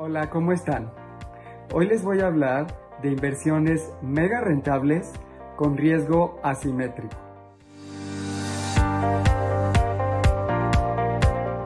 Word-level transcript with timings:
Hola, 0.00 0.30
¿cómo 0.30 0.52
están? 0.52 0.92
Hoy 1.74 1.88
les 1.88 2.04
voy 2.04 2.20
a 2.20 2.28
hablar 2.28 2.68
de 3.02 3.10
inversiones 3.10 3.92
mega 4.00 4.40
rentables 4.40 5.10
con 5.56 5.76
riesgo 5.76 6.38
asimétrico. 6.44 7.16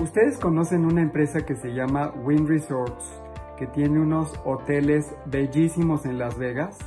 Ustedes 0.00 0.38
conocen 0.38 0.86
una 0.86 1.02
empresa 1.02 1.44
que 1.44 1.54
se 1.54 1.74
llama 1.74 2.14
Wynn 2.24 2.48
Resorts, 2.48 3.12
que 3.58 3.66
tiene 3.66 4.00
unos 4.00 4.32
hoteles 4.46 5.14
bellísimos 5.26 6.06
en 6.06 6.18
Las 6.18 6.38
Vegas. 6.38 6.78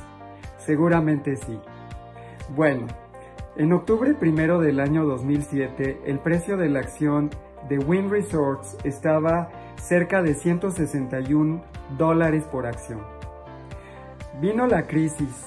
Seguramente 0.56 1.36
sí. 1.36 1.60
Bueno, 2.56 2.88
en 3.54 3.72
octubre 3.72 4.12
primero 4.14 4.58
del 4.58 4.80
año 4.80 5.04
2007, 5.04 6.00
el 6.04 6.18
precio 6.18 6.56
de 6.56 6.68
la 6.68 6.80
acción 6.80 7.30
de 7.68 7.78
Wynn 7.78 8.10
Resorts 8.10 8.76
estaba 8.84 9.50
cerca 9.76 10.22
de 10.22 10.34
161 10.34 11.62
dólares 11.96 12.44
por 12.44 12.66
acción. 12.66 13.00
Vino 14.40 14.66
la 14.66 14.86
crisis 14.86 15.46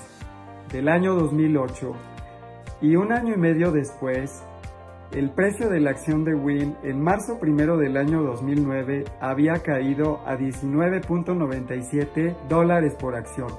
del 0.71 0.89
año 0.89 1.13
2008 1.15 1.93
y 2.81 2.95
un 2.95 3.11
año 3.11 3.33
y 3.33 3.37
medio 3.37 3.71
después, 3.71 4.43
el 5.11 5.29
precio 5.29 5.69
de 5.69 5.79
la 5.79 5.91
acción 5.91 6.23
de 6.23 6.33
Wynn 6.33 6.75
en 6.83 6.99
marzo 7.01 7.39
primero 7.39 7.77
del 7.77 7.97
año 7.97 8.23
2009 8.23 9.05
había 9.19 9.61
caído 9.61 10.21
a 10.25 10.35
19.97 10.37 12.35
dólares 12.47 12.95
por 12.95 13.15
acción 13.15 13.49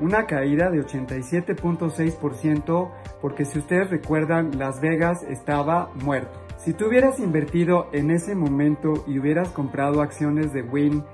una 0.00 0.26
caída 0.26 0.70
de 0.70 0.84
87.6% 0.84 2.90
porque 3.20 3.44
si 3.44 3.58
ustedes 3.58 3.90
recuerdan 3.90 4.58
Las 4.58 4.80
Vegas 4.80 5.22
estaba 5.24 5.90
muerto. 5.94 6.43
Si 6.64 6.72
tú 6.72 6.86
hubieras 6.86 7.20
invertido 7.20 7.88
en 7.92 8.10
ese 8.10 8.34
momento 8.34 9.04
y 9.06 9.18
hubieras 9.18 9.50
comprado 9.50 10.00
acciones 10.00 10.54
de 10.54 10.62
Win 10.62 11.04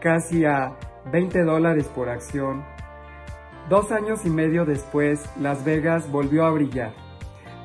casi 0.00 0.44
a 0.44 0.76
20 1.12 1.44
dólares 1.44 1.86
por 1.86 2.08
acción, 2.08 2.64
dos 3.68 3.92
años 3.92 4.26
y 4.26 4.30
medio 4.30 4.64
después 4.64 5.30
Las 5.40 5.64
Vegas 5.64 6.10
volvió 6.10 6.44
a 6.44 6.50
brillar. 6.50 6.92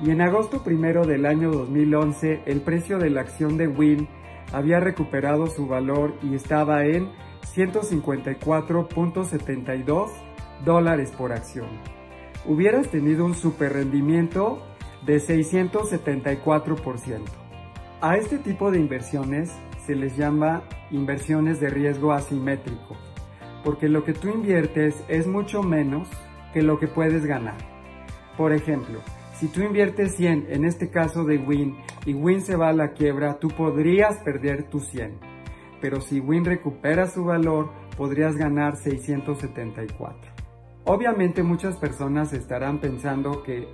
Y 0.03 0.11
en 0.11 0.21
agosto 0.21 0.63
primero 0.63 1.07
del 1.07 1.25
año 1.25 1.49
2011 1.49 2.43
el 2.45 2.61
precio 2.61 2.99
de 2.99 3.09
la 3.09 3.21
acción 3.21 3.57
de 3.57 3.67
Win 3.67 4.07
había 4.53 4.79
recuperado 4.79 5.47
su 5.47 5.65
valor 5.65 6.13
y 6.21 6.35
estaba 6.35 6.85
en 6.85 7.09
154.72 7.55 10.11
dólares 10.63 11.11
por 11.17 11.31
acción. 11.31 11.69
Hubieras 12.45 12.89
tenido 12.89 13.25
un 13.25 13.33
super 13.33 13.73
rendimiento 13.73 14.61
de 15.05 15.17
674%. 15.17 17.21
A 18.01 18.17
este 18.17 18.39
tipo 18.39 18.71
de 18.71 18.79
inversiones 18.79 19.51
se 19.85 19.95
les 19.95 20.17
llama 20.17 20.63
inversiones 20.91 21.59
de 21.59 21.69
riesgo 21.69 22.11
asimétrico, 22.11 22.95
porque 23.63 23.89
lo 23.89 24.03
que 24.03 24.13
tú 24.13 24.29
inviertes 24.29 24.95
es 25.07 25.27
mucho 25.27 25.63
menos 25.63 26.07
que 26.53 26.61
lo 26.61 26.79
que 26.79 26.87
puedes 26.87 27.25
ganar. 27.25 27.57
Por 28.37 28.53
ejemplo, 28.53 28.99
si 29.33 29.47
tú 29.47 29.61
inviertes 29.61 30.15
100, 30.15 30.47
en 30.49 30.65
este 30.65 30.89
caso 30.89 31.23
de 31.23 31.37
Win, 31.37 31.75
y 32.05 32.13
Win 32.13 32.41
se 32.41 32.55
va 32.55 32.69
a 32.69 32.73
la 32.73 32.93
quiebra, 32.93 33.39
tú 33.39 33.49
podrías 33.49 34.17
perder 34.19 34.69
tu 34.69 34.79
100. 34.79 35.19
Pero 35.81 35.99
si 35.99 36.19
Win 36.19 36.45
recupera 36.45 37.07
su 37.07 37.25
valor, 37.25 37.71
podrías 37.97 38.35
ganar 38.35 38.77
674. 38.77 40.31
Obviamente 40.85 41.43
muchas 41.43 41.77
personas 41.77 42.33
estarán 42.33 42.79
pensando 42.79 43.43
que 43.43 43.67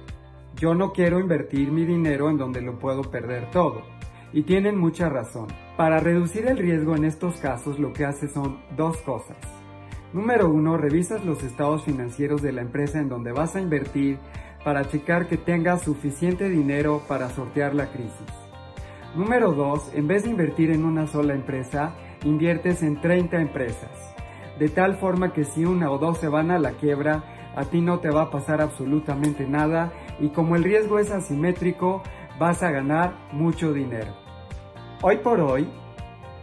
yo 0.58 0.76
no 0.76 0.92
quiero 0.92 1.20
invertir 1.20 1.72
mi 1.72 1.86
dinero 1.86 2.30
en 2.30 2.38
donde 2.38 2.62
lo 2.62 2.80
puedo 2.80 3.04
perder 3.04 3.50
todo. 3.52 3.82
Y 4.34 4.44
tienen 4.44 4.78
mucha 4.78 5.10
razón. 5.10 5.48
Para 5.78 6.00
reducir 6.00 6.48
el 6.48 6.58
riesgo 6.58 6.96
en 6.96 7.06
estos 7.06 7.38
casos 7.38 7.80
lo 7.80 7.94
que 7.94 8.06
haces 8.06 8.32
son 8.32 8.60
dos 8.76 8.98
cosas. 8.98 9.38
Número 10.14 10.50
uno, 10.50 10.78
revisas 10.78 11.24
los 11.26 11.44
estados 11.44 11.84
financieros 11.84 12.42
de 12.42 12.52
la 12.52 12.62
empresa 12.62 13.00
en 13.00 13.10
donde 13.10 13.32
vas 13.32 13.56
a 13.56 13.62
invertir 13.62 14.18
para 14.64 14.88
checar 14.88 15.28
que 15.28 15.38
tengas 15.38 15.84
suficiente 15.84 16.50
dinero 16.50 17.02
para 17.08 17.30
sortear 17.30 17.74
la 17.74 17.92
crisis. 17.92 18.34
Número 19.16 19.54
dos, 19.54 19.92
en 19.94 20.08
vez 20.08 20.24
de 20.24 20.30
invertir 20.30 20.72
en 20.72 20.84
una 20.84 21.08
sola 21.08 21.34
empresa, 21.34 21.96
inviertes 22.24 22.84
en 22.84 23.00
30 23.00 23.42
empresas 23.42 24.08
de 24.60 24.70
tal 24.70 24.96
forma 24.96 25.34
que 25.34 25.44
si 25.44 25.66
una 25.66 25.92
o 25.92 25.98
dos 25.98 26.18
se 26.18 26.28
van 26.28 26.52
a 26.52 26.60
la 26.60 26.72
quiebra, 26.72 27.24
a 27.56 27.66
ti 27.66 27.82
no 27.82 28.00
te 28.00 28.10
va 28.10 28.24
a 28.24 28.32
pasar 28.32 28.62
absolutamente 28.62 29.48
nada 29.48 29.92
y 30.20 30.30
como 30.30 30.56
el 30.56 30.64
riesgo 30.64 31.00
es 31.00 31.12
asimétrico, 31.12 32.04
vas 32.40 32.64
a 32.64 32.72
ganar 32.72 33.16
mucho 33.32 33.74
dinero. 33.74 34.14
Hoy 35.02 35.18
por 35.18 35.40
hoy, 35.40 35.68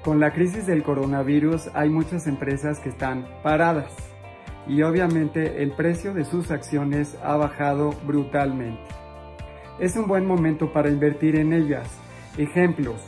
con 0.03 0.21
la 0.21 0.33
crisis 0.33 0.67
del 0.67 0.83
coronavirus 0.83 1.71
hay 1.75 1.89
muchas 1.89 2.27
empresas 2.27 2.79
que 2.79 2.91
están 2.91 3.27
paradas 3.43 3.93
y 4.67 4.83
obviamente 4.83 5.63
el 5.63 5.73
precio 5.73 6.15
de 6.15 6.25
sus 6.25 6.51
acciones 6.51 7.19
ha 7.23 7.37
bajado 7.37 7.93
brutalmente. 8.07 8.83
Es 9.79 9.97
un 9.97 10.07
buen 10.07 10.25
momento 10.27 10.73
para 10.73 10.89
invertir 10.89 11.37
en 11.37 11.53
ellas. 11.53 11.89
Ejemplos, 12.39 13.01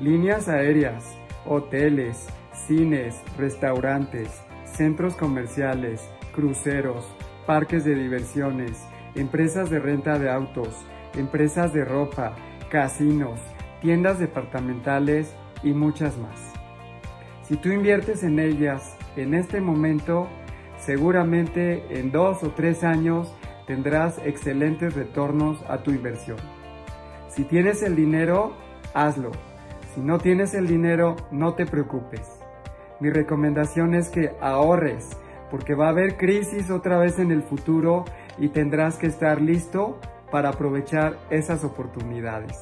líneas 0.00 0.48
aéreas, 0.48 1.16
hoteles, 1.44 2.26
cines, 2.66 3.20
restaurantes, 3.36 4.42
centros 4.64 5.16
comerciales, 5.16 6.08
cruceros, 6.34 7.04
parques 7.46 7.84
de 7.84 7.94
diversiones, 7.94 8.82
empresas 9.14 9.70
de 9.70 9.78
renta 9.78 10.18
de 10.18 10.30
autos, 10.30 10.68
empresas 11.16 11.72
de 11.72 11.84
ropa, 11.84 12.34
casinos, 12.70 13.40
tiendas 13.80 14.18
departamentales 14.18 15.34
y 15.62 15.72
muchas 15.72 16.16
más. 16.18 16.52
Si 17.42 17.56
tú 17.56 17.70
inviertes 17.70 18.22
en 18.22 18.38
ellas 18.38 18.96
en 19.16 19.34
este 19.34 19.60
momento, 19.60 20.28
seguramente 20.78 21.98
en 21.98 22.10
dos 22.10 22.42
o 22.42 22.50
tres 22.50 22.82
años 22.82 23.34
tendrás 23.66 24.18
excelentes 24.24 24.94
retornos 24.94 25.62
a 25.68 25.82
tu 25.82 25.90
inversión. 25.90 26.38
Si 27.28 27.44
tienes 27.44 27.82
el 27.82 27.96
dinero, 27.96 28.56
hazlo. 28.94 29.30
Si 29.94 30.00
no 30.00 30.18
tienes 30.18 30.54
el 30.54 30.66
dinero, 30.66 31.16
no 31.30 31.54
te 31.54 31.66
preocupes. 31.66 32.40
Mi 33.00 33.10
recomendación 33.10 33.94
es 33.94 34.08
que 34.08 34.32
ahorres, 34.40 35.10
porque 35.50 35.74
va 35.74 35.86
a 35.86 35.90
haber 35.90 36.16
crisis 36.16 36.70
otra 36.70 36.98
vez 36.98 37.18
en 37.18 37.30
el 37.30 37.42
futuro 37.42 38.04
y 38.38 38.48
tendrás 38.48 38.96
que 38.96 39.06
estar 39.06 39.40
listo 39.40 39.98
para 40.30 40.50
aprovechar 40.50 41.16
esas 41.30 41.64
oportunidades. 41.64 42.58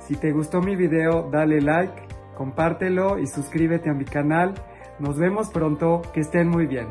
Si 0.00 0.16
te 0.16 0.32
gustó 0.32 0.60
mi 0.60 0.76
video, 0.76 1.28
dale 1.30 1.60
like, 1.60 2.02
compártelo 2.36 3.18
y 3.18 3.26
suscríbete 3.26 3.90
a 3.90 3.94
mi 3.94 4.04
canal. 4.04 4.54
Nos 4.98 5.18
vemos 5.18 5.50
pronto, 5.50 6.02
que 6.12 6.20
estén 6.20 6.48
muy 6.48 6.66
bien. 6.66 6.88